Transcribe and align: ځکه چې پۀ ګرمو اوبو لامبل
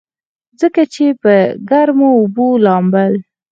ځکه 0.59 0.81
چې 0.93 1.05
پۀ 1.21 1.35
ګرمو 1.69 2.09
اوبو 2.19 2.47
لامبل 2.65 3.13